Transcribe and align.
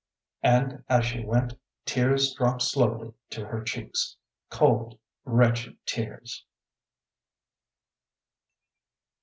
And 0.41 0.83
as 0.89 1.05
she 1.05 1.23
went 1.23 1.53
tears 1.85 2.33
dropped 2.33 2.63
slowly 2.63 3.13
to 3.29 3.45
her 3.45 3.61
cheeks 3.63 4.17
cold, 4.49 4.97
wretched 5.25 5.77
tears. 5.85 6.43